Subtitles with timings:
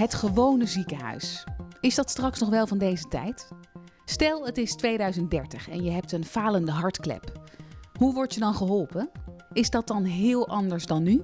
[0.00, 1.44] Het gewone ziekenhuis.
[1.80, 3.48] Is dat straks nog wel van deze tijd?
[4.04, 7.32] Stel, het is 2030 en je hebt een falende hartklep.
[7.98, 9.10] Hoe word je dan geholpen?
[9.52, 11.22] Is dat dan heel anders dan nu?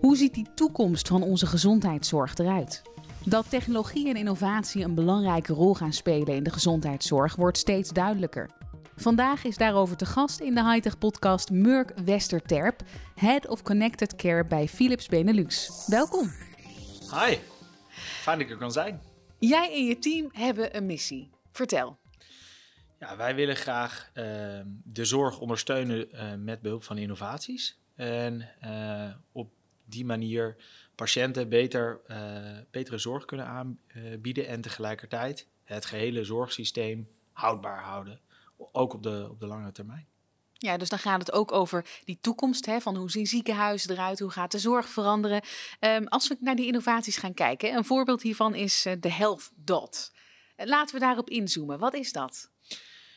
[0.00, 2.82] Hoe ziet die toekomst van onze gezondheidszorg eruit?
[3.24, 8.50] Dat technologie en innovatie een belangrijke rol gaan spelen in de gezondheidszorg wordt steeds duidelijker.
[8.96, 12.82] Vandaag is daarover te gast in de Hightech podcast Murk Westerterp,
[13.14, 15.84] Head of Connected Care bij Philips Benelux.
[15.86, 16.30] Welkom.
[17.10, 17.36] Hi,
[17.96, 19.02] fijn dat ik er kan zijn.
[19.38, 21.30] Jij en je team hebben een missie.
[21.52, 21.98] Vertel.
[22.98, 24.24] Ja, wij willen graag uh,
[24.84, 27.78] de zorg ondersteunen uh, met behulp van innovaties.
[27.94, 29.52] En uh, op
[29.84, 30.56] die manier
[30.94, 32.00] patiënten beter,
[32.70, 38.20] betere zorg kunnen aanbieden en tegelijkertijd het gehele zorgsysteem houdbaar houden.
[38.56, 40.06] Ook op de, op de lange termijn.
[40.64, 44.18] Ja, dus dan gaat het ook over die toekomst, hè, van hoe zien ziekenhuizen eruit,
[44.18, 45.42] hoe gaat de zorg veranderen.
[45.80, 50.12] Um, als we naar die innovaties gaan kijken, een voorbeeld hiervan is de Health Dot.
[50.56, 51.78] Laten we daarop inzoomen.
[51.78, 52.50] Wat is dat?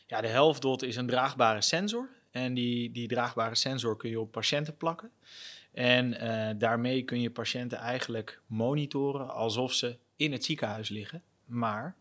[0.07, 2.09] Ja, de Health Dot is een draagbare sensor.
[2.31, 5.11] En die, die draagbare sensor kun je op patiënten plakken.
[5.73, 11.95] En uh, daarmee kun je patiënten eigenlijk monitoren alsof ze in het ziekenhuis liggen, maar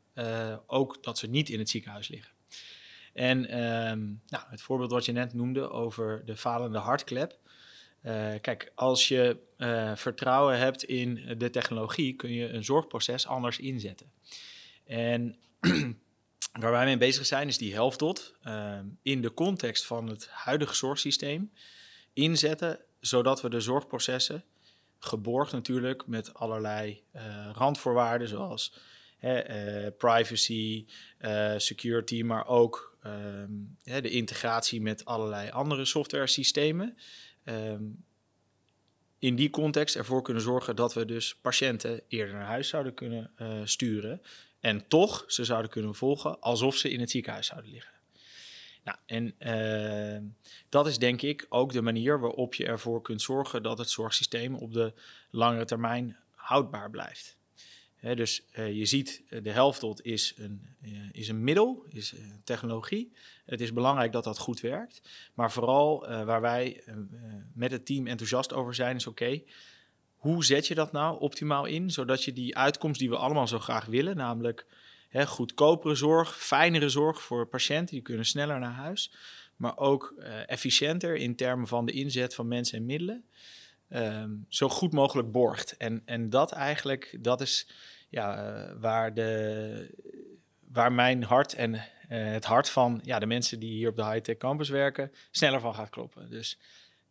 [0.66, 2.35] ook dat ze niet in het ziekenhuis liggen.
[3.16, 7.38] En um, nou, het voorbeeld wat je net noemde over de falende hartklep.
[8.02, 9.36] Uh, kijk, als je
[9.94, 14.10] vertrouwen hebt in de technologie, kun je een zorgproces anders inzetten.
[14.84, 15.36] En
[16.60, 20.74] waar wij mee bezig zijn, is die helftdot uh, in de context van het huidige
[20.74, 21.52] zorgsysteem
[22.12, 24.44] inzetten, zodat we de zorgprocessen,
[24.98, 28.78] geborgd natuurlijk met allerlei uh, randvoorwaarden zoals
[29.98, 30.86] privacy,
[31.56, 36.96] security, maar ook um, de integratie met allerlei andere software systemen.
[37.44, 38.04] Um,
[39.18, 43.30] in die context ervoor kunnen zorgen dat we dus patiënten eerder naar huis zouden kunnen
[43.38, 44.22] uh, sturen.
[44.60, 47.94] En toch ze zouden kunnen volgen alsof ze in het ziekenhuis zouden liggen.
[48.84, 50.30] Nou, en uh,
[50.68, 54.54] dat is denk ik ook de manier waarop je ervoor kunt zorgen dat het zorgsysteem
[54.54, 54.92] op de
[55.30, 57.35] langere termijn houdbaar blijft.
[58.06, 63.12] He, dus uh, je ziet, de helft is een, uh, is een middel, is technologie.
[63.46, 65.02] Het is belangrijk dat dat goed werkt.
[65.34, 66.82] Maar vooral waar wij
[67.54, 69.42] met het team enthousiast over zijn, is oké,
[70.14, 73.58] hoe zet je dat nou optimaal in, zodat je die uitkomst die we allemaal zo
[73.58, 74.66] graag willen, namelijk
[75.08, 79.12] hè, goedkopere zorg, fijnere zorg voor patiënten, die kunnen sneller naar huis,
[79.56, 80.14] maar ook
[80.46, 83.24] efficiënter in termen van de inzet van mensen en middelen,
[83.90, 85.76] um, zo goed mogelijk borgt.
[85.76, 87.66] En, en dat eigenlijk, dat is
[88.08, 89.94] ja, uh, waar, de,
[90.68, 94.04] waar mijn hart en uh, het hart van ja, de mensen die hier op de
[94.04, 96.30] high-tech campus werken, sneller van gaat kloppen.
[96.30, 96.58] Dus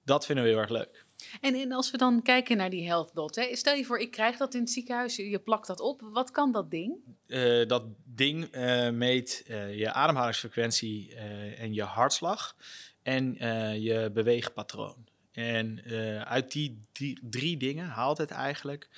[0.04, 1.06] dat vinden we heel erg leuk.
[1.42, 4.12] En, en als we dan kijken naar die health dot, hè, stel je voor, ik
[4.12, 6.02] krijg dat in het ziekenhuis, je plakt dat op.
[6.02, 6.96] Wat kan dat ding?
[7.28, 11.16] Uh, dat ding uh, meet uh, je ademhalingsfrequentie
[11.56, 12.56] en je hartslag
[13.04, 13.34] en
[13.82, 15.08] je beweegpatroon.
[15.32, 15.82] En
[16.26, 18.90] uit die, die, drie dingen haalt het eigenlijk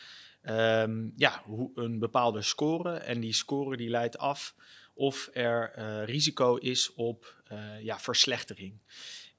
[0.50, 1.44] um, ja,
[1.75, 2.94] een bepaalde score.
[2.94, 4.56] En die score die leidt af
[4.94, 5.72] of er
[6.06, 7.44] risico is op
[7.81, 8.80] ja, verslechtering.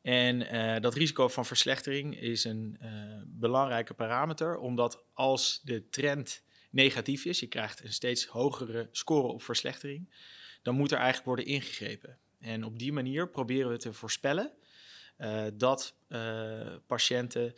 [0.03, 2.79] En uh, dat risico van verslechtering is een
[3.27, 9.43] belangrijke parameter, omdat als de trend negatief is, je krijgt een steeds hogere score op
[9.43, 10.15] verslechtering,
[10.63, 12.19] dan moet er eigenlijk worden ingegrepen.
[12.41, 14.53] En op die manier proberen we te voorspellen
[15.55, 15.95] dat
[16.87, 17.55] patiënten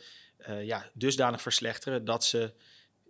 [0.61, 2.53] ja, dusdanig verslechteren dat ze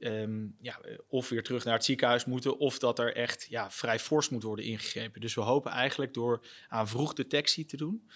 [0.03, 3.99] um, ja, of weer terug naar het ziekenhuis moeten, of dat er echt ja, vrij
[3.99, 5.21] fors moet worden ingegrepen.
[5.21, 8.09] Dus we hopen eigenlijk door aan vroegdetectie te doen,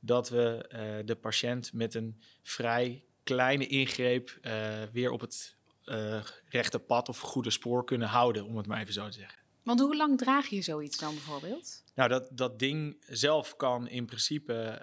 [0.00, 6.22] dat we uh, de patiënt met een vrij kleine ingreep uh, weer op het uh,
[6.44, 9.38] rechte pad of goede spoor kunnen houden, om het maar even zo te zeggen.
[9.62, 11.84] Want hoe lang draag je zoiets dan bijvoorbeeld?
[11.94, 14.80] Nou, dat, dat ding zelf kan in principe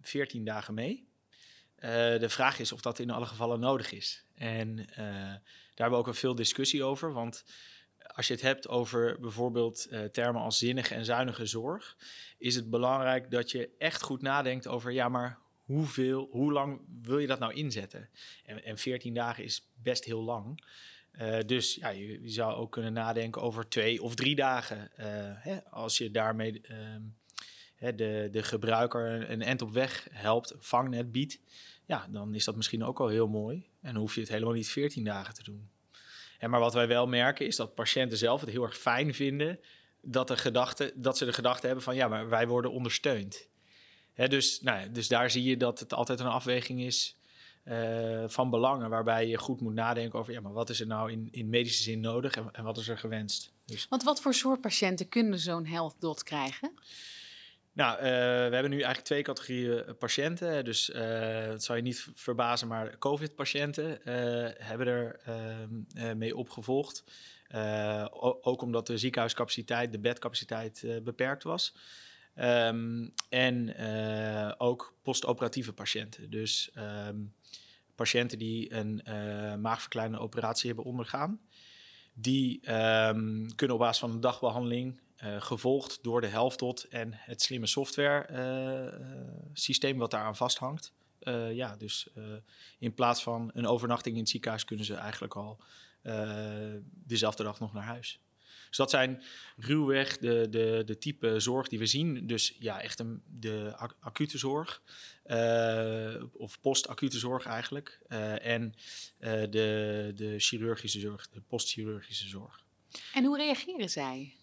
[0.00, 1.08] 14 dagen mee.
[1.80, 4.24] De vraag is of dat in alle gevallen nodig is.
[4.34, 5.42] En daar
[5.74, 7.44] hebben we ook wel veel discussie over, want
[8.14, 11.96] als je het hebt over bijvoorbeeld uh, termen als zinnige en zuinige zorg,
[12.38, 17.18] is het belangrijk dat je echt goed nadenkt over, ja, maar hoeveel, hoe lang wil
[17.18, 18.08] je dat nou inzetten?
[18.44, 20.64] En, en 14 dagen is best heel lang.
[21.46, 24.90] Dus ja, je, zou ook kunnen nadenken over twee of drie dagen.
[25.40, 26.60] Hè, als je daarmee
[27.78, 31.38] de, de gebruiker een, end op weg helpt, vangnet biedt,
[31.84, 33.66] ja, dan is dat misschien ook al heel mooi.
[33.80, 35.68] En hoef je het helemaal niet 14 dagen te doen.
[36.38, 39.60] En maar wat wij wel merken is dat patiënten zelf het heel erg fijn vinden
[40.00, 43.48] dat, de gedachte, dat ze de gedachte hebben van ja, maar wij worden ondersteund.
[44.12, 47.16] Hè, dus, nou, dus daar zie je dat het altijd een afweging is
[48.26, 51.28] van belangen waarbij je goed moet nadenken over ja, maar wat is er nou in,
[51.30, 53.52] in medische zin nodig en, en wat is er gewenst.
[53.64, 53.86] Dus.
[53.88, 56.72] Want wat voor soort patiënten kunnen zo'n health dot krijgen?
[57.76, 58.08] Nou, we
[58.54, 60.64] hebben nu eigenlijk twee categorieën patiënten.
[60.64, 60.86] Dus
[61.46, 63.98] dat zou je niet verbazen, maar COVID-patiënten
[64.58, 67.04] hebben er ehm, mee opgevolgd.
[68.20, 71.74] ook omdat de ziekenhuiscapaciteit, de bedcapaciteit beperkt was.
[72.36, 73.74] Um, en
[74.58, 76.30] ook postoperatieve patiënten.
[76.30, 76.70] Dus
[77.08, 77.34] um,
[77.94, 79.02] patiënten die een
[79.60, 81.40] maagverkleine operatie hebben ondergaan.
[82.14, 82.60] Die
[83.54, 88.26] kunnen op basis van een dagbehandeling, uh, gevolgd door de helftot en het slimme software
[89.52, 90.92] systeem wat daaraan vasthangt.
[91.52, 92.08] ja, dus
[92.78, 95.60] in plaats van een overnachting in het ziekenhuis kunnen ze eigenlijk al
[96.82, 98.20] dezelfde dag nog naar huis.
[98.68, 99.22] Dus dat zijn
[99.56, 102.26] ruwweg de, de, de type zorg die we zien.
[102.26, 104.82] Dus ja, echt een, de acute zorg.
[105.26, 108.00] Uh, of postacute zorg eigenlijk.
[108.08, 108.74] Uh, en
[109.20, 112.64] uh, de, de chirurgische zorg, de postchirurgische zorg.
[113.14, 114.35] En hoe reageren zij?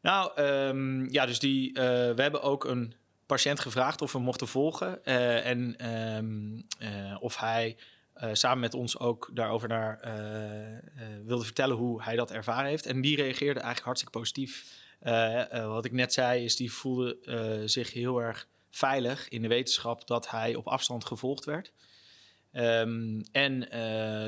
[0.00, 2.94] Nou, um, ja, dus die, we hebben ook een
[3.26, 5.04] patiënt gevraagd of we mochten volgen.
[5.44, 6.64] en um,
[7.20, 7.76] of hij
[8.32, 10.00] samen met ons ook daarover naar,
[11.24, 12.86] wilde vertellen hoe hij dat ervaren heeft.
[12.86, 14.64] En die reageerde eigenlijk hartstikke positief.
[15.50, 17.18] wat ik net zei, is die voelde
[17.64, 21.72] zich heel erg veilig in de wetenschap dat hij op afstand gevolgd werd.
[22.52, 23.68] Um, en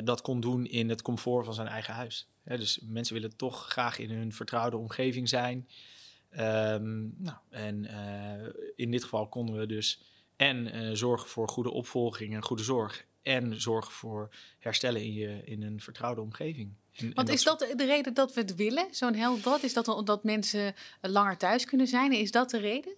[0.05, 2.29] dat kon doen in het comfort van zijn eigen huis.
[2.45, 5.69] dus mensen willen toch graag in hun vertrouwde omgeving zijn.
[6.39, 7.87] Um, nou, en
[8.77, 10.03] in dit geval konden we dus
[10.37, 14.29] en zorgen voor goede opvolging en goede zorg en zorgen voor
[14.59, 16.75] herstellen in, je, in een vertrouwde omgeving.
[16.97, 19.63] En, Want is dat de reden dat we het willen, zo'n dot?
[19.63, 22.13] Is dat dat mensen langer thuis kunnen zijn?
[22.13, 22.95] Is dat de reden?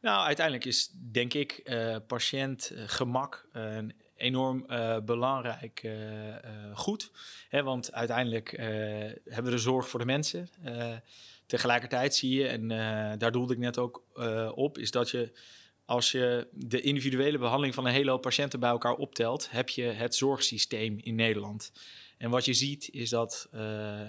[0.00, 1.62] Nou, uiteindelijk is denk ik
[2.06, 5.90] patiëntgemak uh, een enorm uh, belangrijk
[6.74, 7.10] goed.
[7.48, 8.50] Hè, want uiteindelijk
[9.24, 10.48] hebben we de zorg voor de mensen.
[11.46, 12.68] tegelijkertijd zie je, en
[13.18, 14.02] daar doelde ik net ook
[14.54, 15.32] op, is dat je
[15.84, 19.82] als je de individuele behandeling van een hele hoop patiënten bij elkaar optelt, heb je
[19.82, 21.72] het zorgsysteem in Nederland.
[22.18, 23.48] En wat je ziet is dat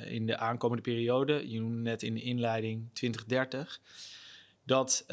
[0.05, 3.79] in de aankomende periode, je noemde net in de inleiding 2030,
[4.63, 5.03] dat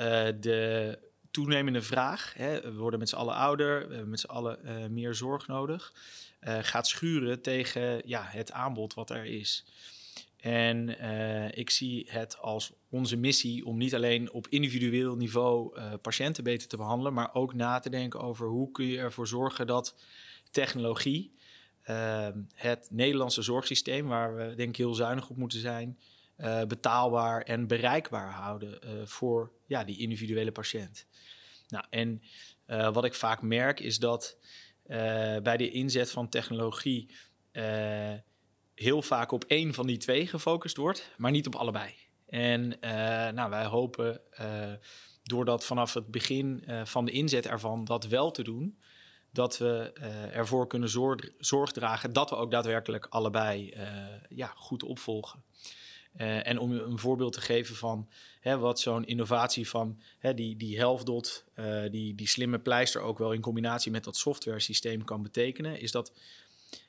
[0.41, 0.99] de
[1.37, 4.87] toenemende vraag, hè, we worden met z'n allen ouder, we hebben met z'n allen uh,
[4.87, 5.93] meer zorg nodig,
[6.41, 9.65] gaat schuren tegen ja, het aanbod wat er is.
[10.37, 16.44] En uh, ik zie het als onze missie om niet alleen op individueel niveau patiënten
[16.44, 19.94] beter te behandelen, maar ook na te denken over hoe kun je ervoor zorgen dat
[20.50, 21.35] technologie
[21.91, 25.99] uh, het Nederlandse zorgsysteem, waar we denk ik heel zuinig op moeten zijn,
[26.69, 28.79] betaalbaar en bereikbaar houden
[29.09, 31.07] voor ja, die individuele patiënt.
[31.69, 32.23] Nou, en
[32.93, 34.37] wat ik vaak merk is dat
[35.43, 37.11] bij de inzet van technologie
[38.75, 41.95] heel vaak op één van die twee gefocust wordt, maar niet op allebei.
[42.27, 42.79] En
[43.35, 44.21] nou, wij hopen
[45.23, 48.79] door dat vanaf het begin van de inzet ervan dat wel te doen,
[49.33, 49.93] dat we
[50.33, 53.75] ervoor kunnen zorg, zorg, dragen dat we ook daadwerkelijk allebei
[54.29, 55.45] ja, goed opvolgen.
[56.17, 58.09] En om een voorbeeld te geven van
[58.41, 61.45] hè, wat zo'n innovatie van hè, die, die helftdot,
[61.91, 65.91] die, die slimme pleister ook wel in combinatie met dat software systeem kan betekenen, is
[65.91, 66.13] dat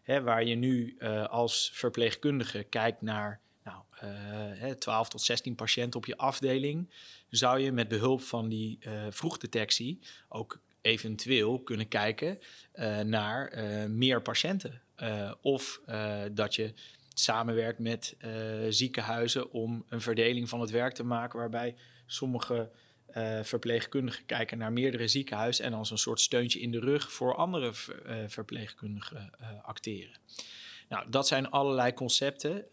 [0.03, 3.81] Hè, waar je nu uh, als verpleegkundige kijkt naar nou,
[4.63, 6.89] uh, 12 tot 16 patiënten op je afdeling,
[7.29, 9.99] zou je met behulp van die vroegdetectie
[10.29, 12.39] ook eventueel kunnen kijken
[13.03, 13.59] naar
[13.89, 14.81] meer patiënten.
[15.41, 15.81] of
[16.31, 16.73] dat je
[17.19, 18.15] samenwerkt met
[18.69, 22.69] ziekenhuizen om een verdeling van het werk te maken waarbij sommige
[23.17, 27.35] uh, verpleegkundigen kijken naar meerdere ziekenhuizen en als een soort steuntje in de rug voor
[27.35, 29.31] andere uh, verpleegkundigen
[29.61, 30.17] acteren.
[30.89, 32.65] Nou, dat zijn allerlei concepten,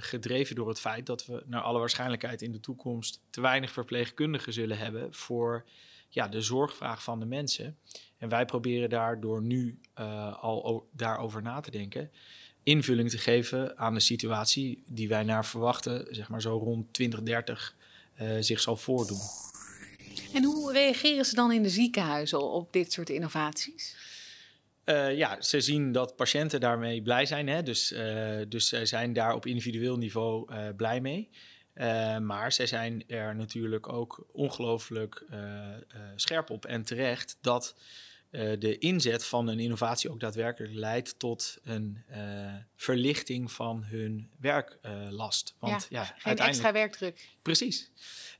[0.00, 4.52] gedreven door het feit dat we naar alle waarschijnlijkheid in de toekomst te weinig verpleegkundigen
[4.52, 5.64] zullen hebben voor
[6.08, 7.78] ja, de zorgvraag van de mensen.
[8.18, 9.80] En wij proberen daardoor nu
[10.40, 12.10] al daarover na te denken
[12.66, 17.74] invulling te geven aan de situatie die wij naar verwachten, zeg maar zo rond 2030,
[18.20, 19.20] uh, zich zal voordoen.
[20.32, 23.96] En hoe reageren ze dan in de ziekenhuizen op dit soort innovaties?
[24.84, 27.48] Uh, ja, ze zien dat patiënten daarmee blij zijn.
[27.48, 27.62] Hè?
[27.62, 31.28] Dus, uh, dus zij zijn daar op individueel niveau blij mee.
[32.20, 35.24] maar zij zijn er natuurlijk ook ongelooflijk
[36.16, 37.74] scherp op en terecht dat
[38.58, 42.04] de inzet van een innovatie ook daadwerkelijk leidt tot een
[42.76, 45.54] verlichting van hun werklast.
[45.58, 47.28] Want ja, ja geen extra werkdruk.
[47.42, 47.90] Precies.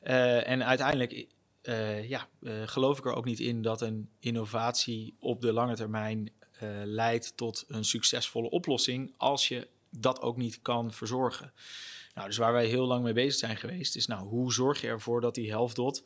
[0.01, 1.27] en uiteindelijk
[1.69, 5.77] uh, ja, uh, geloof ik er ook niet in dat een innovatie op de lange
[5.77, 6.31] termijn
[6.85, 11.53] leidt tot een succesvolle oplossing als je dat ook niet kan verzorgen.
[12.15, 14.87] Nou, dus waar wij heel lang mee bezig zijn geweest, is nou, hoe zorg je
[14.87, 16.05] ervoor dat die HealthDot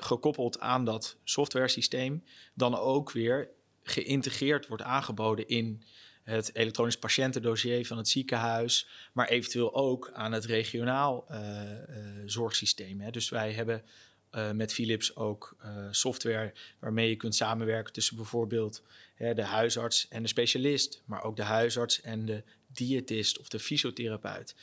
[0.00, 2.24] gekoppeld aan dat software systeem
[2.54, 3.48] dan ook weer
[3.82, 5.82] geïntegreerd wordt aangeboden in
[6.22, 11.78] het elektronisch patiëntendossier van het ziekenhuis, maar eventueel ook aan het regionaal uh, uh,
[12.26, 13.00] zorgsysteem.
[13.00, 13.10] Hè.
[13.10, 13.84] Dus wij hebben
[14.32, 15.56] uh, met Philips ook
[15.90, 18.82] software waarmee je kunt samenwerken tussen bijvoorbeeld
[19.14, 23.58] hè, de huisarts en de specialist, maar ook de huisarts en de diëtist of de
[23.58, 24.54] fysiotherapeut.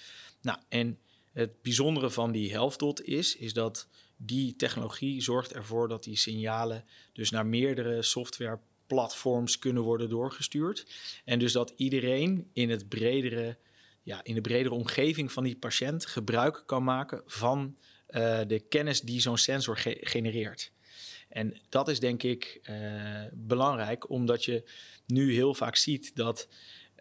[0.41, 0.99] Nou, en
[1.33, 3.87] het bijzondere van die HealthDot is, is dat
[4.17, 10.85] die technologie zorgt ervoor dat die signalen dus naar meerdere softwareplatforms kunnen worden doorgestuurd.
[11.25, 13.57] En dus dat iedereen in, het bredere,
[14.03, 17.75] ja, in de bredere omgeving van die patiënt gebruik kan maken van
[18.09, 20.71] uh, de kennis die zo'n sensor ge genereert.
[21.29, 24.69] En dat is denk ik uh, belangrijk, omdat je
[25.05, 26.47] nu heel vaak ziet dat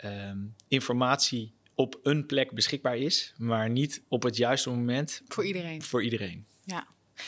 [0.05, 5.23] um, informatie op een plek beschikbaar is, maar niet op het juiste moment.
[5.29, 5.83] Voor iedereen.
[5.83, 6.47] Voor iedereen.
[6.65, 6.87] Ja.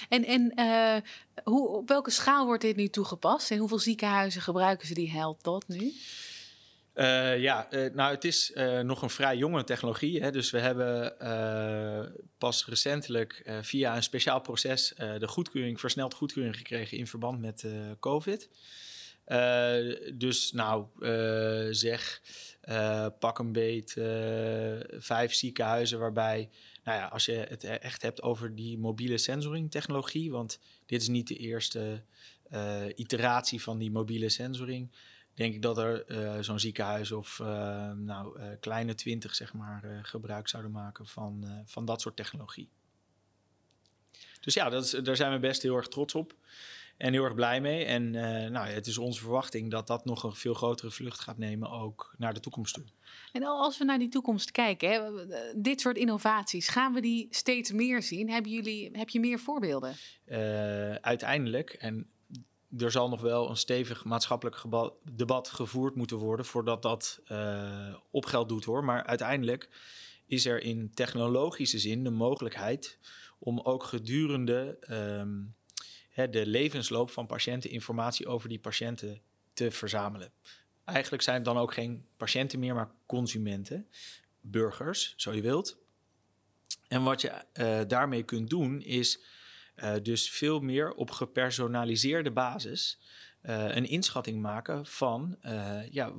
[0.08, 0.96] En, en uh,
[1.44, 3.50] hoe, op welke schaal wordt dit nu toegepast?
[3.50, 5.92] En hoeveel ziekenhuizen gebruiken ze die HealthDot nu?
[6.94, 8.52] Uh, ja, uh, nou, het is
[8.82, 10.22] nog een vrij jonge technologie.
[10.22, 10.30] Hè?
[10.30, 11.16] Dus we hebben
[12.38, 17.64] pas recentelijk via een speciaal proces de goedkeuring, versneld goedkeuring gekregen in verband met
[18.00, 18.48] COVID.
[20.14, 20.86] Dus nou,
[21.74, 22.22] zeg,
[23.18, 23.92] pak een beet
[24.98, 26.50] vijf ziekenhuizen waarbij
[26.84, 31.02] nou ja, als je het e-, echt hebt over die mobiele sensoring technologie, want dit
[31.02, 32.02] is niet de eerste
[32.94, 34.90] iteratie van die mobiele sensoring,
[35.34, 36.04] denk ik dat er
[36.44, 37.38] zo'n ziekenhuis of
[37.94, 42.70] nou, kleine twintig zeg maar, gebruik zouden maken van, van dat soort technologie.
[44.40, 46.34] Dus ja, dat daar zijn we best heel erg trots op.
[46.96, 47.84] En heel erg blij mee.
[47.84, 51.38] En uh, nou, het is onze verwachting dat dat nog een veel grotere vlucht gaat
[51.38, 52.84] nemen, ook naar de toekomst toe.
[53.32, 55.26] En als we naar die toekomst kijken, hè,
[55.56, 58.30] dit soort innovaties, gaan we die steeds meer zien?
[58.30, 59.94] Hebben jullie, heb je meer voorbeelden?
[60.26, 62.10] Uh, uiteindelijk, en
[62.78, 64.62] er zal nog wel een stevig maatschappelijk
[65.12, 68.84] debat gevoerd moeten worden voordat dat uh, op geld doet hoor.
[68.84, 69.68] Maar uiteindelijk
[70.26, 72.98] is er in technologische zin de mogelijkheid
[73.38, 75.55] om ook gedurende um,
[76.16, 79.20] de levensloop van patiënten informatie over die patiënten
[79.52, 80.32] te verzamelen.
[80.84, 83.88] Eigenlijk zijn het dan ook geen patiënten meer, maar consumenten,
[84.40, 85.78] burgers, zo je wilt.
[86.88, 89.20] En wat je uh, daarmee kunt doen, is
[89.76, 92.98] uh, dus veel meer op gepersonaliseerde basis
[93.42, 95.38] uh, een inschatting maken van
[95.90, 96.12] ja,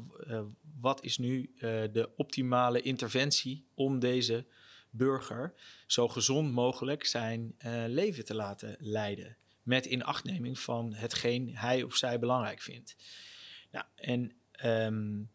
[0.79, 1.51] wat is nu
[1.91, 4.45] de optimale interventie om deze
[4.89, 5.53] burger
[5.87, 7.55] zo gezond mogelijk zijn
[7.87, 9.37] leven te laten leiden
[9.67, 12.95] met inachtneming van hetgeen hij of zij belangrijk vindt.
[13.71, 14.31] Nou, en
[14.65, 15.29] um,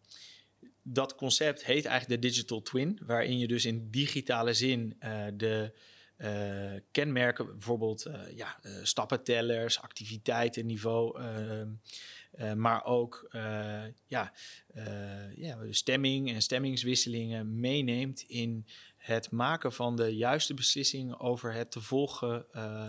[0.83, 5.73] dat concept heet eigenlijk de digital twin, waarin je dus in digitale zin uh, de
[6.17, 13.29] uh, kenmerken, bijvoorbeeld uh, ja, stappentellers, activiteitenniveau, ehm, maar ook
[14.07, 14.33] ja,
[15.35, 21.81] ja, stemming en stemmingswisselingen meeneemt in het maken van de juiste beslissing over het te
[21.81, 22.47] volgen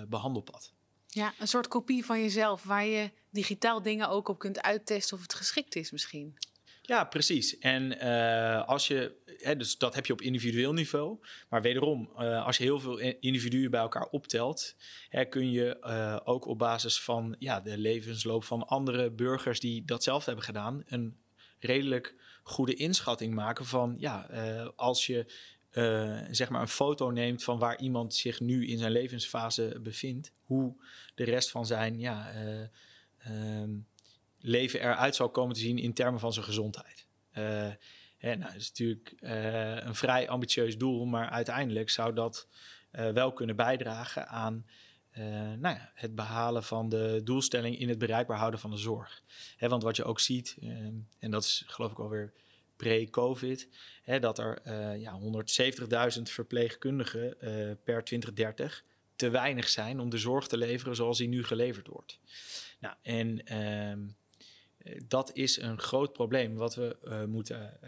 [0.10, 0.74] behandelpad.
[1.13, 5.24] Ja, een soort kopie van jezelf waar je digitaal dingen ook op kunt uittesten of
[5.24, 6.38] het geschikt is misschien.
[6.86, 7.58] Ja, precies.
[7.58, 11.17] En uh, als je, hè, dus dat heb je op individueel niveau.
[11.50, 14.75] Maar wederom, uh, als je heel veel individuen bij elkaar optelt,
[15.10, 19.86] hè, kun je uh, ook op basis van ja, de levensloop van andere burgers die
[19.86, 21.17] datzelfde hebben gedaan, een
[21.60, 24.22] redelijk goede inschatting maken van ja,
[24.75, 25.25] als je
[26.32, 30.76] zeg maar een foto neemt van waar iemand zich nu in zijn levensfase bevindt, hoe
[31.16, 32.32] de rest van zijn ja,
[33.28, 33.70] uh,
[34.40, 37.08] leven eruit zou komen te zien in termen van zijn gezondheid.
[37.34, 37.72] Uh,
[38.18, 39.14] hè, nou, dat is natuurlijk
[39.86, 42.48] een vrij ambitieus doel, maar uiteindelijk zou dat
[42.92, 44.66] wel kunnen bijdragen aan
[45.60, 49.24] nou ja, het behalen van de doelstelling in het bereikbaar houden van de zorg.
[49.58, 52.34] Hè, want wat je ook ziet, ehm, en dat is geloof ik alweer
[52.76, 53.70] pre-COVID,
[54.20, 54.62] dat er
[55.00, 57.38] ja, 170.000 verpleegkundigen
[57.84, 58.84] per 2030
[59.15, 62.20] te weinig zijn om de zorg te leveren zoals die nu geleverd wordt.
[62.79, 67.79] Nou, en uh, dat is een groot probleem wat we uh, moeten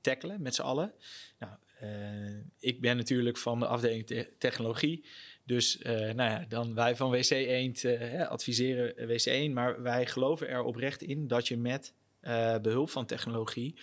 [0.00, 0.94] tackelen met z'n allen.
[1.38, 1.52] Nou,
[2.58, 5.04] ik ben natuurlijk van de afdeling te technologie.
[5.44, 7.84] Dus nou ja, dan wij van WC Eend
[8.28, 11.92] adviseren WC 1, maar wij geloven er oprecht in dat je met
[12.62, 13.74] behulp van technologie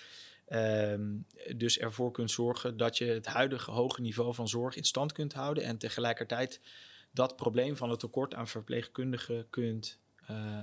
[0.49, 1.25] Um,
[1.55, 5.33] dus ervoor kunt zorgen dat je het huidige hoge niveau van zorg in stand kunt
[5.33, 6.61] houden en tegelijkertijd
[7.11, 9.99] dat probleem van het tekort aan verpleegkundigen kunt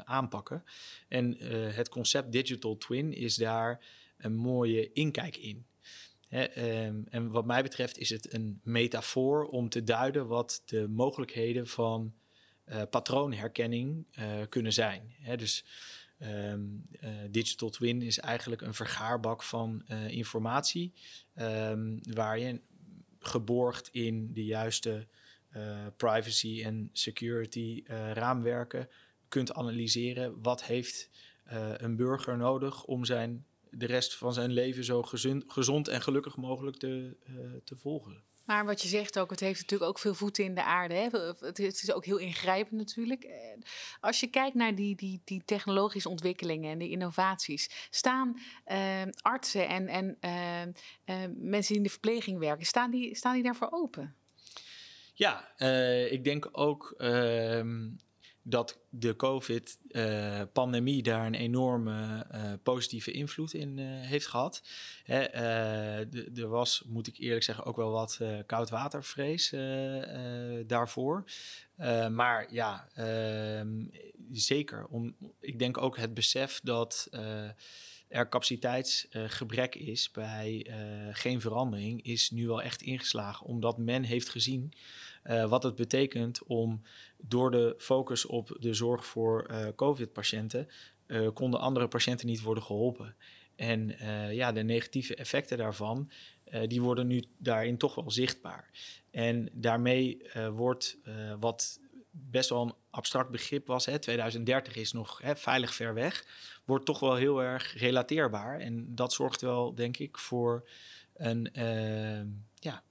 [0.05, 0.65] aanpakken.
[1.09, 1.37] En
[1.73, 3.85] het concept digital twin is daar
[4.19, 5.67] een mooie inkijk in.
[6.29, 11.67] Ehm, en wat mij betreft is het een metafoor om te duiden wat de mogelijkheden
[11.67, 12.15] van
[12.91, 14.07] patroonherkenning
[14.49, 15.15] kunnen zijn.
[15.37, 15.65] dus
[16.23, 16.61] Ehm,
[17.01, 20.93] eh, digital twin is eigenlijk een vergaarbak van uh, informatie,
[21.37, 22.61] um, waar je
[23.19, 25.07] geborgd in de juiste
[25.57, 28.89] uh, privacy en security raamwerken
[29.29, 31.11] kunt analyseren wat heeft
[31.77, 36.37] een burger nodig om zijn, de rest van zijn leven zo gezond, gezond en gelukkig
[36.37, 37.17] mogelijk te,
[37.65, 38.23] te volgen.
[38.45, 40.95] Maar wat je zegt ook, het heeft natuurlijk ook veel voeten in de aarde.
[40.95, 41.09] Hè?
[41.47, 43.29] Het is ook heel ingrijpend natuurlijk.
[44.01, 49.69] Als je kijkt naar die, die, die technologische ontwikkelingen en die innovaties, staan uh, artsen
[49.69, 50.63] en, en uh,
[51.17, 54.17] uh, mensen die in de verpleging werken, staan die, staan die daarvoor open?
[55.15, 55.59] Ja,
[56.09, 57.89] ik denk ook ehm,
[58.43, 64.63] dat de COVID-pandemie uh, daar een enorme uh, positieve invloed in uh, heeft gehad.
[65.07, 69.51] Er was, moet ik eerlijk zeggen, ook wel wat koudwatervrees
[70.67, 71.25] daarvoor.
[72.11, 73.85] maar ja, ehm,
[74.31, 74.87] zeker.
[74.87, 77.09] Om, ik denk ook het besef dat
[78.09, 80.67] er capaciteitsgebrek is bij
[81.13, 83.47] geen verandering, is nu wel echt ingeslagen.
[83.47, 84.73] Omdat men heeft gezien
[85.23, 86.83] wat het betekent om
[87.17, 90.69] door de focus op de zorg voor uh, COVID-patiënten
[91.07, 93.17] uh, konden andere patiënten niet worden geholpen.
[93.57, 93.97] En
[94.35, 96.11] ja, de negatieve effecten daarvan,
[96.67, 98.71] die worden nu daarin toch wel zichtbaar.
[99.11, 100.99] En daarmee wordt
[101.41, 106.27] wat best wel een abstract begrip was, hè, 2030 is nog hè, veilig ver weg,
[106.65, 108.59] wordt toch wel heel erg relateerbaar.
[108.59, 110.69] En dat zorgt wel, denk ik, voor
[111.15, 111.51] een,
[112.55, 112.83] ja,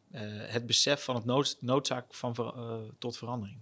[0.48, 2.36] het besef van het nood, noodzaak van,
[3.00, 3.58] tot verandering.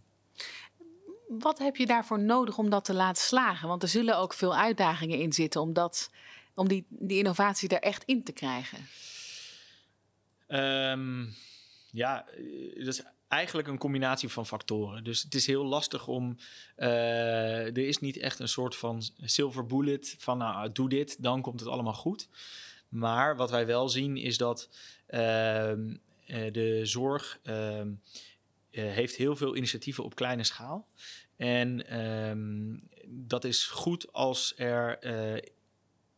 [1.27, 3.67] Wat heb je daarvoor nodig om dat te laten slagen?
[3.67, 6.11] Want er zullen ook veel uitdagingen in zitten om, dat,
[6.53, 8.87] om die, die innovatie er echt in te krijgen.
[10.47, 11.35] Um,
[11.91, 12.25] ja,
[12.75, 15.03] dat is eigenlijk een combinatie van factoren.
[15.03, 16.37] Dus het is heel lastig om.
[16.77, 21.41] Uh, er is niet echt een soort van silver bullet van nou, doe dit, dan
[21.41, 22.27] komt het allemaal goed.
[22.87, 24.69] Maar wat wij wel zien is dat
[25.09, 25.71] uh,
[26.51, 27.39] de zorg.
[27.43, 27.85] Uh, uh,
[28.71, 30.87] heeft heel veel initiatieven op kleine schaal.
[31.35, 35.05] En um, dat is goed als er.
[35.05, 35.41] Uh,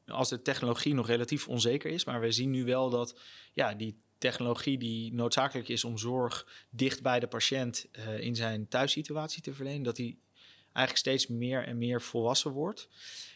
[0.05, 2.05] als de technologie nog relatief onzeker is.
[2.05, 3.19] Maar we zien nu wel dat
[3.53, 7.87] ja, die technologie die noodzakelijk is om zorg dicht bij de patiënt
[8.19, 10.19] in zijn thuissituatie te verlenen, dat die
[10.63, 12.89] eigenlijk steeds meer en meer volwassen wordt.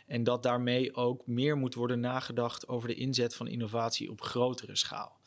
[0.07, 4.75] En dat daarmee ook meer moet worden nagedacht over de inzet van innovatie op grotere
[4.75, 5.19] schaal.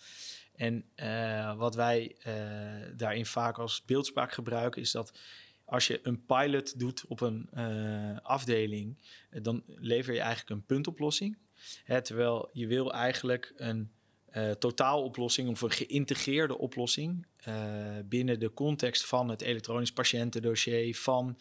[0.58, 2.34] En uh, wat wij uh,
[2.96, 5.18] daarin vaak als beeldspraak gebruiken, is dat
[5.64, 8.98] als je een pilot doet op een uh, afdeling,
[9.30, 11.38] dan lever je eigenlijk een puntoplossing.
[12.02, 13.90] Terwijl je wil eigenlijk een
[14.58, 17.26] totaaloplossing of een geïntegreerde oplossing
[18.04, 20.96] binnen de context van het elektronisch patiëntendossier.
[20.96, 21.38] Van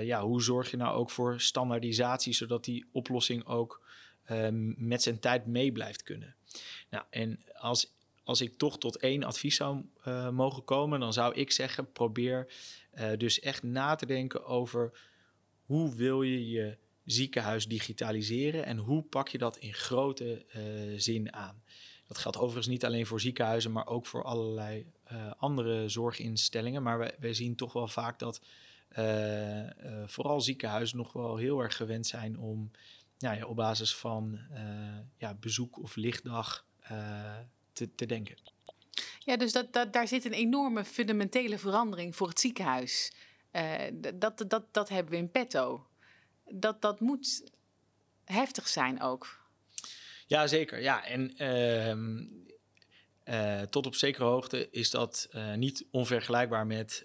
[0.00, 3.82] ja, hoe zorg je nou ook voor standaardisatie, zodat die oplossing ook
[4.76, 6.34] met zijn tijd mee blijft kunnen.
[6.90, 7.92] Nou, en als
[8.24, 12.52] als ik toch tot één advies zou uh, mogen komen, dan zou ik zeggen: probeer
[12.94, 15.00] uh, dus echt na te denken over
[15.64, 20.62] hoe wil je je ziekenhuis digitaliseren en hoe pak je dat in grote uh,
[20.96, 21.62] zin aan.
[22.06, 24.86] Dat geldt overigens niet alleen voor ziekenhuizen, maar ook voor allerlei
[25.36, 26.82] andere zorginstellingen.
[26.82, 28.40] Maar we, we, zien toch wel vaak dat
[30.06, 32.70] vooral ziekenhuizen nog wel heel erg gewend zijn om
[33.18, 34.38] nou ja, op basis van
[35.16, 36.66] ja, bezoek of lichtdag
[37.72, 38.36] te, te denken.
[39.18, 43.12] Ja, dus dat, dat, daar zit een enorme fundamentele verandering voor het ziekenhuis.
[43.52, 43.74] Uh,
[44.14, 45.86] dat, dat, dat hebben we in petto.
[46.50, 47.42] Dat, dat moet
[48.24, 49.40] heftig zijn ook.
[50.26, 50.80] Ja, zeker.
[50.80, 51.94] Ja, en uh,
[53.34, 57.04] uh, tot op zekere hoogte is dat uh, niet onvergelijkbaar met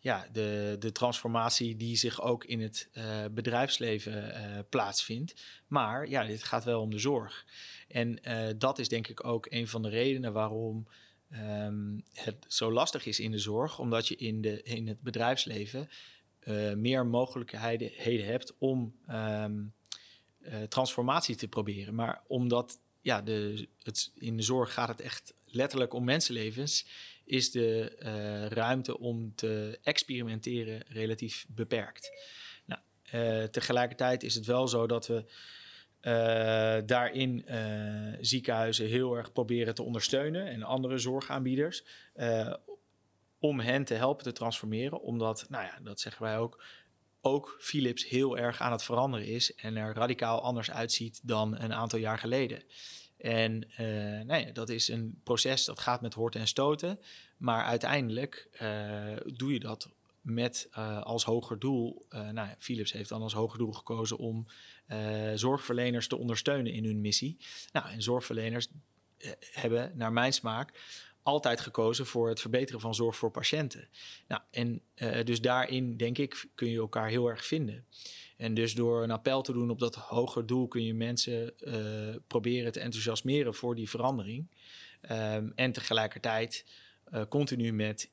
[0.00, 2.88] ja, de, de transformatie die zich ook in het
[3.30, 5.34] bedrijfsleven plaatsvindt.
[5.66, 7.46] Maar ja, dit gaat wel om de zorg.
[7.88, 10.88] En uh, dat is denk ik ook een van de redenen waarom
[11.32, 15.88] um, het zo lastig is in de zorg, omdat je in, de, in het bedrijfsleven
[16.76, 19.44] meer mogelijkheden hebt om uh,
[20.68, 21.94] transformatie te proberen.
[21.94, 26.86] Maar omdat ja, de, het, in de zorg gaat het echt letterlijk om mensenlevens,
[27.28, 27.96] is de
[28.48, 32.10] ruimte om te experimenteren relatief beperkt.
[32.64, 32.80] Nou,
[33.48, 35.24] tegelijkertijd is het wel zo dat we
[36.02, 37.44] uh, daarin
[38.20, 41.84] ziekenhuizen heel erg proberen te ondersteunen en andere zorgaanbieders.
[43.38, 45.00] Om hen te helpen te transformeren.
[45.00, 46.64] Omdat, nou ja, dat zeggen wij ook,
[47.20, 51.74] ook Philips heel erg aan het veranderen is en er radicaal anders uitziet dan een
[51.74, 52.62] aantal jaar geleden.
[53.18, 57.00] En uh, nee, dat is een proces dat gaat met horten en stoten.
[57.36, 59.88] Maar uiteindelijk uh, doe je dat
[60.20, 62.06] met uh, als hoger doel.
[62.32, 64.46] nou, Philips heeft dan als hoger doel gekozen om
[65.34, 67.36] zorgverleners te ondersteunen in hun missie.
[67.72, 68.68] Nou, en zorgverleners
[69.52, 70.80] hebben, naar mijn smaak,
[71.28, 73.88] altijd gekozen voor het verbeteren van zorg voor patiënten.
[74.28, 74.82] Nou, en
[75.24, 77.84] dus daarin, denk ik, kun je elkaar heel erg vinden.
[78.36, 82.16] En dus door een appel te doen op dat hoger doel kun je mensen uh,
[82.26, 84.50] proberen te enthousiasmeren voor die verandering.
[85.10, 86.64] Um, en tegelijkertijd
[87.12, 88.10] uh, continu met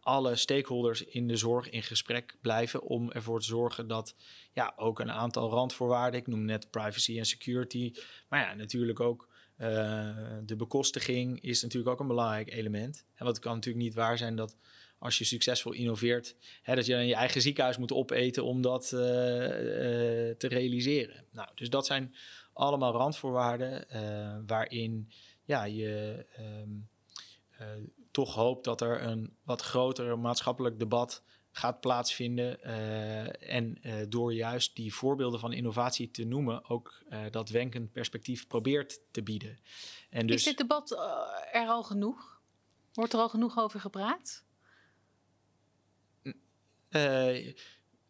[0.00, 4.14] alle stakeholders in de zorg in gesprek blijven om ervoor te zorgen dat
[4.52, 7.92] ja, ook een aantal randvoorwaarden, ik noem net privacy en security,
[8.28, 9.28] maar ja, natuurlijk ook
[10.44, 13.04] de bekostiging is natuurlijk ook een belangrijk element.
[13.14, 14.56] En wat kan natuurlijk niet waar zijn dat
[14.98, 18.92] als je succesvol innoveert, hè, dat je dan je eigen ziekenhuis moet opeten om dat
[18.94, 19.06] uh, uh,
[20.36, 21.24] te realiseren.
[21.30, 22.14] Nou, dus dat zijn
[22.52, 23.86] allemaal randvoorwaarden
[24.46, 25.10] waarin
[25.44, 26.26] ja, je
[26.62, 26.88] um,
[28.10, 31.22] toch hoopt dat er een wat groter maatschappelijk debat
[31.56, 32.62] gaat plaatsvinden.
[33.40, 39.22] en door juist die voorbeelden van innovatie te noemen, ook dat wenkend perspectief probeert te
[39.22, 39.58] bieden.
[40.10, 40.90] En dus, Is dit debat
[41.52, 42.40] er al genoeg?
[42.92, 44.44] Wordt er al genoeg over gepraat?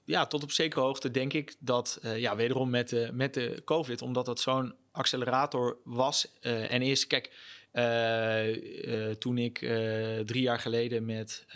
[0.04, 4.02] Ja, tot op zekere hoogte denk ik dat, ja, wederom met de, met de COVID,
[4.02, 7.06] omdat dat zo'n accelerator was en is.
[7.06, 7.32] Kijk,
[9.18, 9.58] toen ik
[10.24, 11.46] drie jaar geleden met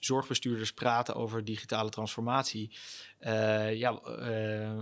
[0.00, 2.70] zorgbestuurders praatte over digitale transformatie,
[3.72, 4.00] ja,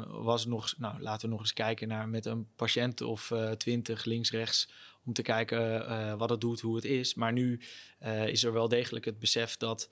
[0.09, 4.68] was nog, nou, laten we nog eens kijken naar met een patiënt of twintig links-rechts
[5.05, 7.14] om te kijken wat het doet, hoe het is.
[7.14, 7.61] Maar nu
[8.27, 9.90] is er wel degelijk het besef dat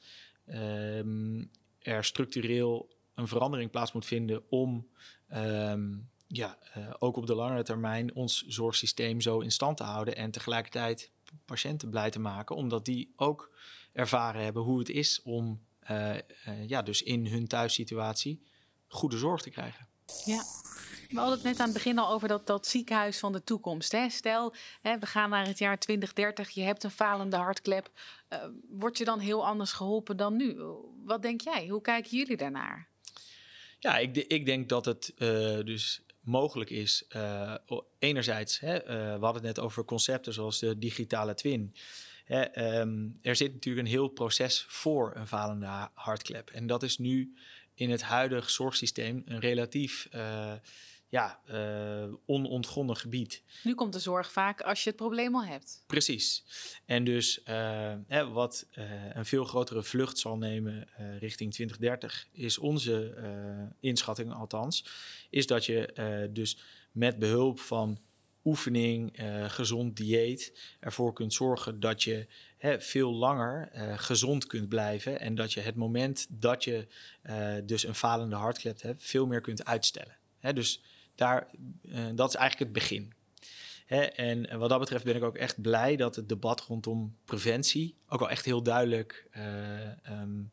[0.48, 4.88] um, er structureel een verandering plaats moet vinden om
[5.34, 10.16] um, ja, uh, ook op de langere termijn ons zorgsysteem zo in stand te houden
[10.16, 11.10] en tegelijkertijd
[11.44, 13.50] patiënten blij te maken, omdat die ook
[13.92, 15.60] ervaren hebben hoe het is om
[15.90, 18.42] uh, uh, ja, dus in hun thuissituatie
[18.88, 19.86] goede zorg te krijgen.
[20.24, 20.42] Ja,
[21.08, 23.92] we hadden het net aan het begin al over dat, dat ziekenhuis van de toekomst.
[23.92, 24.08] Hè?
[24.08, 27.90] Stel, hè, we gaan naar het jaar 2030, je hebt een falende hartklep.
[28.28, 30.56] Uh, word je dan heel anders geholpen dan nu?
[31.04, 31.68] Wat denk jij?
[31.68, 32.88] Hoe kijken jullie daarnaar?
[33.78, 35.28] Ja, ik, ik denk dat het uh,
[35.64, 37.04] dus mogelijk is.
[37.16, 37.54] Uh,
[37.98, 38.78] enerzijds, hè,
[39.18, 41.74] we hadden het net over concepten zoals de digitale twin.
[42.54, 46.50] Um, er zit natuurlijk een heel proces voor een falende hartklep.
[46.50, 47.36] En dat is nu
[47.74, 50.52] in het huidige zorgsysteem een relatief uh,
[51.08, 53.42] ja, uh, onontgonnen gebied.
[53.62, 55.84] Nu komt de zorg vaak als je het probleem al hebt.
[55.86, 56.44] Precies.
[56.84, 58.66] En dus uh, hè, wat
[59.12, 60.88] een veel grotere vlucht zal nemen
[61.18, 63.14] richting 2030, is onze
[63.80, 64.84] inschatting althans,
[65.30, 66.58] is dat je dus
[66.92, 67.98] met behulp van
[68.44, 69.12] oefening,
[69.46, 72.26] gezond dieet ervoor kunt zorgen dat je
[72.58, 75.20] hè, veel langer gezond kunt blijven.
[75.20, 76.86] En dat je het moment dat je
[77.64, 80.16] dus een falende hartklep hebt, veel meer kunt uitstellen.
[80.38, 80.82] Hè, dus
[81.16, 81.46] daar,
[81.82, 83.12] uh, dat is eigenlijk het begin.
[83.86, 87.96] Hè, en wat dat betreft ben ik ook echt blij dat het debat rondom preventie
[88.08, 89.28] ook wel echt heel duidelijk
[90.10, 90.50] um,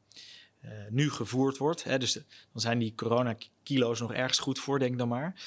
[0.90, 1.84] nu gevoerd wordt.
[1.84, 1.98] Hè.
[1.98, 5.42] Dus dan zijn die coronakilo's nog ergens goed voor, denk dan maar.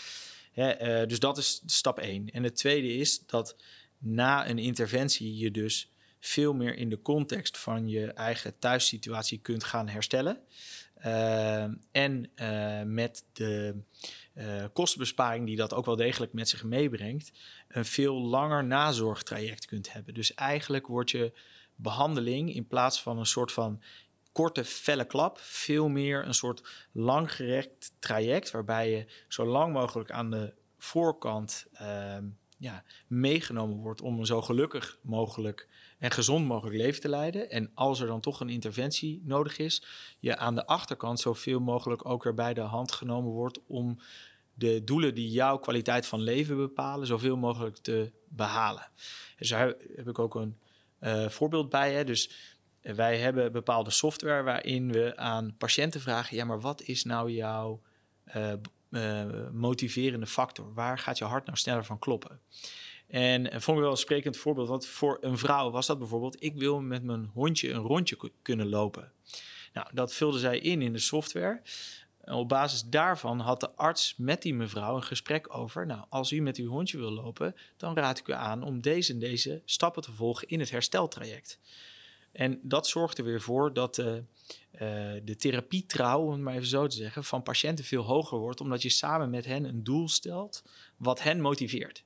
[0.52, 2.30] Hè, dus dat is stap één.
[2.30, 3.56] En het tweede is dat
[3.98, 9.64] na een interventie je dus veel meer in de context van je eigen thuissituatie kunt
[9.64, 10.40] gaan herstellen.
[11.04, 12.30] Uh, en
[12.94, 13.74] met de
[14.38, 17.32] uh, kostenbesparing die dat ook wel degelijk met zich meebrengt,
[17.68, 20.14] een veel langer nazorgtraject kunt hebben.
[20.14, 21.32] Dus eigenlijk wordt je
[21.74, 23.82] behandeling in plaats van een soort van
[24.32, 30.30] korte, felle klap, veel meer een soort langgerekt traject waarbij je zo lang mogelijk aan
[30.30, 32.24] de voorkant ehm,
[32.56, 37.50] ja, meegenomen wordt om een zo gelukkig mogelijk en gezond mogelijk leven te leiden.
[37.50, 39.82] En als er dan toch een interventie nodig is,
[40.18, 43.98] je aan de achterkant zoveel mogelijk ook weer bij de hand genomen wordt om
[44.54, 48.88] de doelen die jouw kwaliteit van leven bepalen, zoveel mogelijk te behalen.
[49.36, 50.58] Dus daar heb ik ook een
[51.00, 51.92] uh, voorbeeld bij.
[51.92, 52.04] Hè.
[52.04, 52.30] Dus
[52.80, 57.82] wij hebben bepaalde software waarin we aan patiënten vragen: ja, maar wat is nou jouw
[58.36, 58.52] uh,
[58.90, 60.74] uh, motiverende factor?
[60.74, 62.40] Waar gaat je hart nou sneller van kloppen?
[63.06, 64.68] En, en vond ik wel een sprekend voorbeeld.
[64.68, 68.68] Want voor een vrouw was dat bijvoorbeeld: ik wil met mijn hondje een rondje kunnen
[68.68, 69.12] lopen.
[69.72, 71.62] Nou, dat vulde zij in in de software.
[72.20, 75.86] En op basis daarvan had de arts met die mevrouw een gesprek over.
[75.86, 79.12] Nou, als u met uw hondje wil lopen, dan raad ik u aan om deze
[79.12, 81.58] en deze stappen te volgen in het hersteltraject.
[82.36, 84.14] En dat zorgt er weer voor dat uh,
[85.22, 88.82] de therapietrouw, om het maar even zo te zeggen, van patiënten veel hoger wordt, omdat
[88.82, 90.62] je samen met hen een doel stelt
[90.96, 92.04] wat hen motiveert.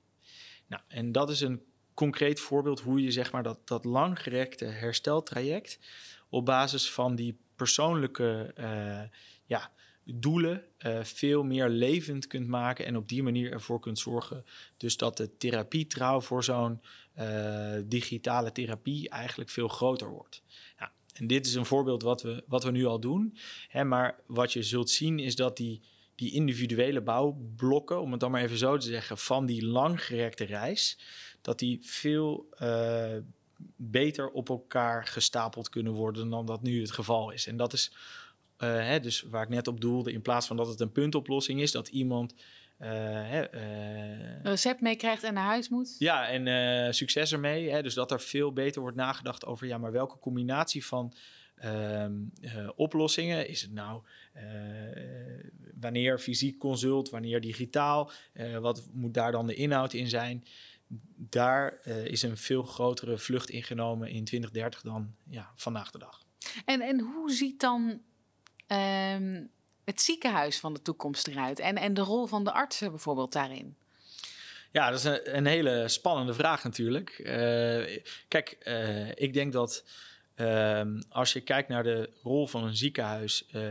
[0.66, 1.62] Nou, en dat is een
[1.94, 5.78] concreet voorbeeld hoe je zeg maar, dat, dat langgerekte hersteltraject
[6.28, 9.02] op basis van die persoonlijke uh,
[9.44, 9.70] ja,
[10.04, 14.44] doelen uh, veel meer levend kunt maken en op die manier ervoor kunt zorgen
[14.76, 16.80] dus dat de therapietrouw voor zo'n
[17.18, 20.42] uh, digitale therapie eigenlijk veel groter wordt.
[21.14, 23.36] En dit is een voorbeeld wat we, wat we nu al doen.
[23.68, 25.80] Hè, maar wat je zult zien is dat die,
[26.14, 30.98] die individuele bouwblokken, om het dan maar even zo te zeggen, van die langgerekte reis,
[31.40, 33.16] dat die veel uh,
[33.76, 37.46] beter op elkaar gestapeld kunnen worden dan dat nu het geval is.
[37.46, 37.92] En dat is
[38.66, 41.72] hè, dus waar ik net op doelde, in plaats van dat het een puntoplossing is,
[41.72, 42.34] dat iemand
[42.80, 45.96] uh, uh, recept meekrijgt en naar huis moet.
[45.98, 47.70] Ja, en succes ermee.
[47.70, 51.12] Hè, dus dat er veel beter wordt nagedacht over, ja, maar welke combinatie van
[51.54, 52.14] ehm,
[52.76, 54.02] oplossingen is het nou?
[55.80, 58.10] wanneer fysiek consult, wanneer digitaal?
[58.60, 60.44] wat moet daar dan de inhoud in zijn?
[61.16, 66.22] Daar is een veel grotere vlucht ingenomen in 2030 dan ja, vandaag de dag.
[66.64, 68.00] En, en hoe ziet dan
[68.72, 69.50] um,
[69.84, 71.58] het ziekenhuis van de toekomst eruit?
[71.58, 73.76] En, en de rol van de artsen bijvoorbeeld daarin?
[74.72, 77.18] Ja, dat is een, hele spannende vraag natuurlijk.
[77.18, 79.84] Uh, kijk, uh, ik denk dat
[80.36, 83.62] uh, als je kijkt naar de rol van een ziekenhuis, uh,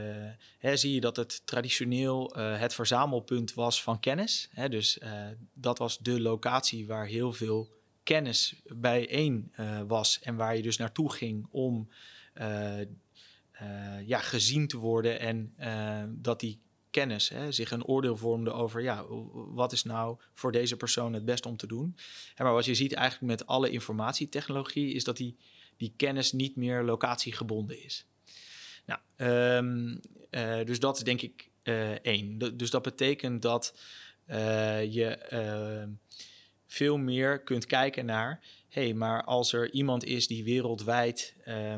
[0.57, 4.49] hè, zie je dat het traditioneel het verzamelpunt was van kennis.
[4.51, 4.99] Hè, dus
[5.53, 7.69] dat was de locatie waar heel veel
[8.03, 9.53] kennis bijeen
[9.87, 11.89] was en waar je dus naartoe ging om
[13.61, 18.51] uh, ja, gezien te worden en uh, dat die kennis hè, zich een oordeel vormde
[18.51, 21.95] over ja, wat is nou voor deze persoon het beste om te doen.
[22.35, 25.37] En maar wat je ziet eigenlijk met alle informatietechnologie is dat die,
[25.77, 28.05] die kennis niet meer locatiegebonden is.
[28.85, 29.99] Nou, um,
[30.31, 31.49] uh, dus dat is denk ik
[32.01, 32.37] één.
[32.57, 33.79] dus dat betekent dat
[34.89, 35.89] je ehm,
[36.69, 41.75] veel meer kunt kijken naar, hé, hey, maar als er iemand is die wereldwijd uh,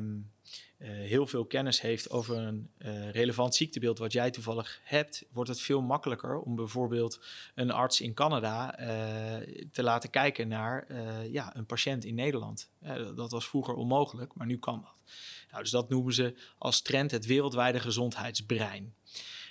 [0.87, 5.61] heel veel kennis heeft over een uh, relevant ziektebeeld wat jij toevallig hebt, wordt het
[5.61, 7.19] veel makkelijker om bijvoorbeeld
[7.55, 8.87] een arts in Canada uh,
[9.71, 10.87] te laten kijken naar
[11.31, 12.69] ja, een patiënt in Nederland.
[13.15, 15.13] dat was vroeger onmogelijk, maar nu kan dat.
[15.49, 18.93] Nou, dus dat noemen ze als trend het wereldwijde gezondheidsbrein.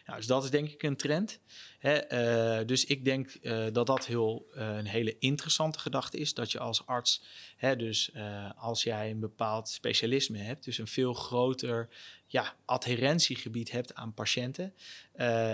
[0.06, 1.40] Nou, dus dat is denk ik een trend.
[1.78, 2.12] Hè,
[2.60, 6.34] uh, dus ik denk uh, dat dat heel, uh, een hele interessante gedachte is.
[6.34, 7.22] Dat je als arts,
[7.56, 8.10] hè, dus
[8.56, 11.88] als jij een bepaald specialisme hebt, dus een veel groter
[12.26, 14.74] ja, adherentiegebied hebt aan patiënten.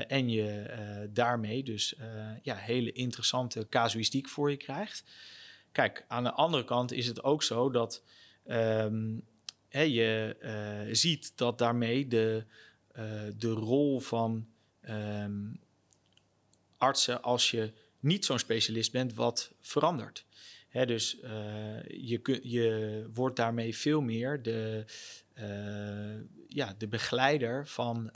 [0.08, 1.94] en je daarmee dus
[2.42, 5.04] ja, hele interessante casuïstiek voor je krijgt.
[5.72, 8.02] Kijk, aan de andere kant is het ook zo dat
[8.46, 9.22] um,
[9.68, 12.44] hè, je ziet dat daarmee de,
[13.36, 14.46] de rol van
[14.88, 15.60] um,
[16.76, 20.24] artsen als je niet zo'n specialist bent, wat verandert.
[20.68, 21.30] Hè, dus uh,
[21.88, 24.84] je, je wordt daarmee veel meer de,
[25.34, 28.08] uh, ja, de begeleider van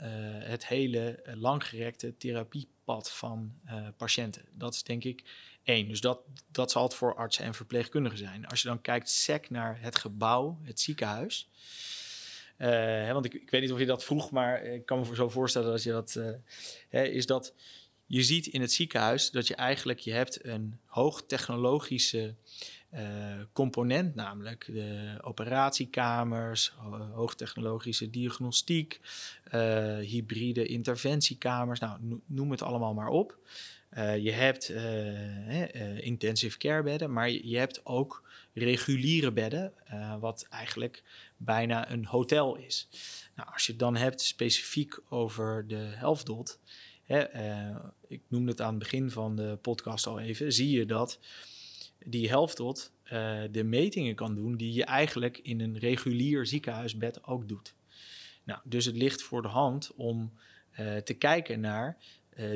[0.43, 3.53] het hele langgerekte therapiepad van
[3.97, 4.45] patiënten.
[4.51, 5.23] Dat is denk ik
[5.63, 5.87] één.
[5.87, 6.19] Dus dat,
[6.51, 8.47] dat zal het voor artsen en verpleegkundigen zijn.
[8.47, 11.49] Als je dan kijkt sec naar het gebouw, het ziekenhuis.
[12.67, 15.29] Hè, want ik, ik, weet niet of je dat vroeg, maar ik kan me zo
[15.29, 16.19] voorstellen dat je dat.
[16.89, 17.53] Hè, is dat
[18.11, 22.35] je ziet in het ziekenhuis dat je eigenlijk je hebt een hoogtechnologische
[22.93, 22.99] uh,
[23.53, 26.73] component, namelijk de operatiekamers,
[27.13, 28.99] hoogtechnologische diagnostiek,
[30.01, 33.37] hybride interventiekamers, nou, noem het allemaal maar op.
[34.19, 34.69] Je hebt
[35.99, 39.73] intensive care bedden, maar je hebt ook reguliere bedden,
[40.19, 41.03] wat eigenlijk
[41.43, 42.87] bijna een hotel is.
[43.35, 46.59] Nou, als je het dan hebt specifiek over de helftdot,
[47.07, 47.75] uh,
[48.07, 51.19] ik noemde het aan het begin van de podcast al even, zie je dat
[52.05, 57.23] die helft tot uh, de metingen kan doen die je eigenlijk in een regulier ziekenhuisbed
[57.23, 57.75] ook doet.
[58.43, 60.33] Nou, dus het ligt voor de hand om
[60.79, 61.97] uh, te kijken naar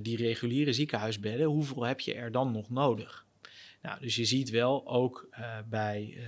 [0.02, 1.48] die reguliere ziekenhuisbedden.
[1.48, 3.25] Hoeveel heb je er dan nog nodig?
[3.86, 6.26] Nou, dus je ziet wel ook uh, bij uh,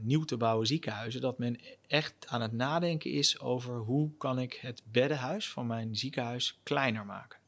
[0.00, 4.54] nieuw te bouwen ziekenhuizen dat men echt aan het nadenken is over hoe kan ik
[4.54, 7.38] het beddenhuis van mijn ziekenhuis kleiner maken.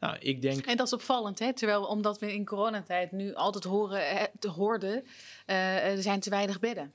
[0.00, 0.66] Nou, ik denk...
[0.66, 1.52] En dat is opvallend, hè?
[1.52, 5.04] Terwijl omdat we in coronatijd nu altijd horen, te hoorden,
[5.46, 6.92] uh, er zijn te weinig bedden.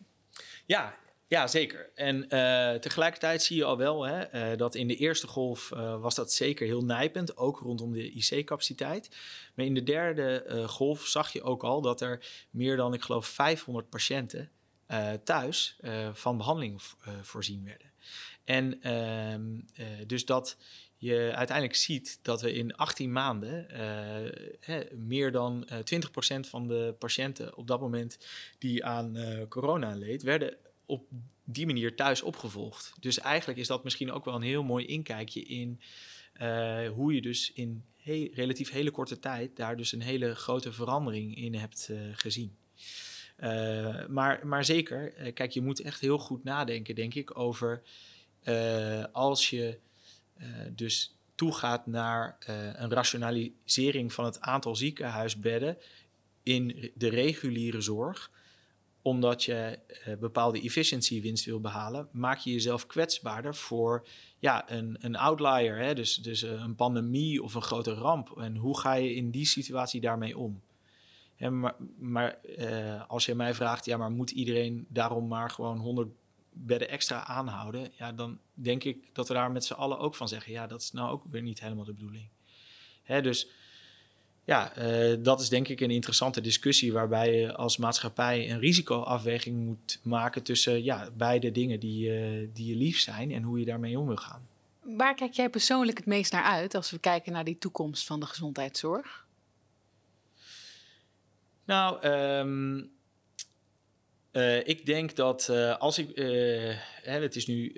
[0.66, 0.96] Ja,
[1.30, 1.90] ja, zeker.
[1.96, 6.02] En uh, tegelijkertijd zie je al wel hè, uh, dat in de eerste golf uh,
[6.02, 9.10] was dat zeker heel nijpend, ook rondom de IC-capaciteit.
[9.54, 13.28] Maar in de derde golf zag je ook al dat er meer dan, ik geloof,
[13.28, 14.52] 500 patiënten
[15.24, 15.80] thuis
[16.14, 16.82] van behandeling
[17.22, 17.92] voorzien werden.
[18.44, 19.60] En ehm,
[20.08, 20.58] dus dat
[20.98, 23.66] je uiteindelijk ziet dat we in 18 maanden
[24.60, 28.18] hè, meer dan 20% van de patiënten op dat moment
[28.58, 29.16] die aan
[29.50, 31.06] corona leed, werden op
[31.44, 32.94] die manier thuis opgevolgd.
[33.00, 35.82] Dus eigenlijk is dat misschien ook wel een heel mooi inkijkje in
[36.42, 37.84] uh, hoe je dus in
[38.34, 42.58] relatief hele korte tijd daar dus een hele grote verandering in hebt uh, gezien.
[43.40, 47.82] Uh, maar, maar zeker, kijk, je moet echt heel goed nadenken, denk ik, over
[49.12, 49.80] als je
[50.70, 52.38] dus toegaat naar
[52.76, 55.78] een rationalisering van het aantal ziekenhuisbedden
[56.44, 58.32] in de reguliere zorg
[59.08, 64.08] omdat je uh, bepaalde efficiëntiewinst wil behalen, maak je jezelf kwetsbaarder voor
[64.40, 65.78] ja, een, een outlier.
[65.78, 65.94] Hè?
[65.96, 68.38] Dus, dus uh, een pandemie of een grote ramp.
[68.38, 70.62] En hoe ga je in die situatie daarmee om?
[71.36, 75.78] En maar maar uh, als je mij vraagt, ja, maar moet iedereen daarom maar gewoon
[75.78, 76.10] 100
[76.54, 77.92] bedden extra aanhouden?
[77.98, 80.82] Ja, dan denk ik dat we daar met z'n allen ook van zeggen, ja, dat
[80.82, 82.30] is nou ook weer niet helemaal de bedoeling.
[83.04, 83.50] Hè, dus
[84.48, 89.66] ja, uh, dat is denk ik een interessante discussie waarbij je als maatschappij een risicoafweging
[89.66, 93.66] moet maken tussen ja, beide dingen die, uh, die je lief zijn en hoe je
[93.66, 94.48] daarmee om wil gaan.
[94.82, 98.20] Waar kijk jij persoonlijk het meest naar uit als we kijken naar die toekomst van
[98.20, 99.26] de gezondheidszorg?
[101.66, 102.92] Nou, um,
[104.38, 106.18] uh, ik denk dat uh, als ik.
[106.18, 107.76] Uh, hè, het is nu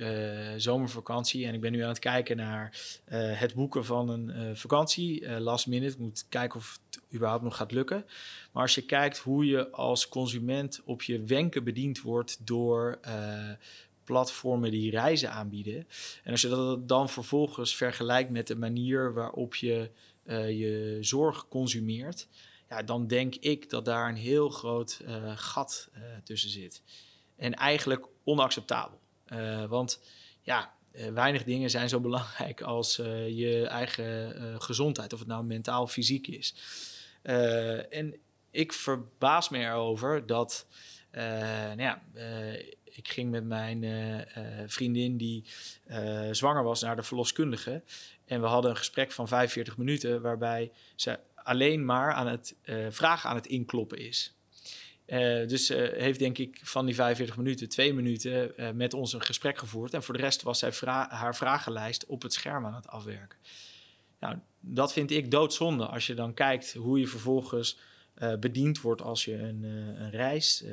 [0.58, 2.78] zomervakantie en ik ben nu aan het kijken naar
[3.14, 5.40] het boeken van een vakantie.
[5.40, 5.94] last minute.
[5.94, 8.06] Ik moet kijken of het überhaupt nog gaat lukken.
[8.52, 13.00] Maar als je kijkt hoe je als consument op je wenken bediend wordt door
[14.04, 15.88] platformen die reizen aanbieden.
[16.24, 19.90] En als je dat dan vervolgens vergelijkt met de manier waarop je
[20.48, 22.28] je zorg consumeert
[22.70, 26.82] ja, dan denk ik dat daar een heel groot uh, gat uh, tussen zit.
[27.36, 29.00] En eigenlijk onacceptabel.
[29.34, 30.02] Uh, want
[30.42, 30.74] ja,
[31.14, 32.96] weinig dingen zijn zo belangrijk als
[33.28, 36.56] je eigen gezondheid, of het nou mentaal of fysiek is.
[37.90, 38.16] en
[38.52, 40.66] ik verbaas me erover dat,
[41.12, 42.02] nou ja,
[42.84, 43.86] ik ging met mijn
[44.68, 45.44] vriendin die
[46.32, 47.84] zwanger was naar de verloskundige.
[48.26, 51.20] En we hadden een gesprek van 45 minuten waarbij ze
[51.50, 54.34] alleen maar aan het uh, vragen aan het inkloppen is.
[55.08, 59.22] Uh, dus uh, heeft denk ik van die 45 minuten twee minuten met ons een
[59.22, 59.94] gesprek gevoerd.
[59.94, 60.72] En voor de rest was zij
[61.10, 63.38] haar vragenlijst op het scherm aan het afwerken.
[64.20, 67.80] Nou, dat vind ik doodzonde als je dan kijkt hoe je vervolgens
[68.40, 70.64] bediend wordt als je een, een reis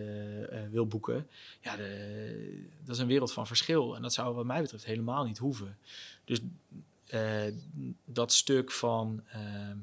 [0.70, 1.28] wil boeken.
[1.60, 3.96] Ja, de, dat is een wereld van verschil.
[3.96, 5.78] En dat zou wat mij betreft helemaal niet hoeven.
[6.24, 6.40] Dus
[8.04, 9.76] dat stuk van ehm,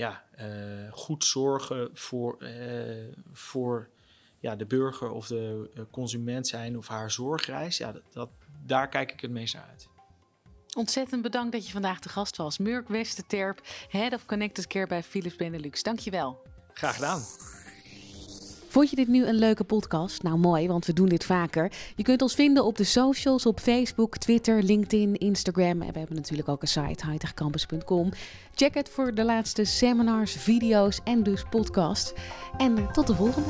[0.00, 3.88] ja, uh, goed zorgen voor, uh, voor
[4.38, 7.76] ja, de burger of de eh, consument zijn of haar zorgreis.
[7.76, 8.28] Ja, dat, dat,
[8.66, 9.88] daar kijk ik het meest naar uit.
[10.76, 12.58] Ontzettend bedankt dat je vandaag de gast was.
[12.58, 15.82] Murk Westerterp, Head of Connected Care bij Philips Benelux.
[15.82, 16.42] Dankjewel.
[16.72, 17.20] Graag gedaan.
[18.70, 20.22] Vond je dit nu een leuke podcast?
[20.22, 21.72] Nou mooi, want we doen dit vaker.
[21.96, 25.82] Je kunt ons vinden op de socials, op Facebook, Twitter, LinkedIn, Instagram.
[25.82, 28.12] En we hebben natuurlijk ook een site, hightechcampus.com.
[28.54, 32.14] Check het voor de laatste seminars, video's en dus podcast.
[32.56, 33.48] En tot de volgende.